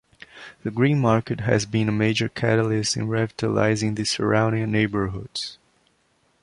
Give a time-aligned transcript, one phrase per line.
[0.63, 5.59] The green-market has been a major catalyst in revitalizing the surrounding neighborhoods.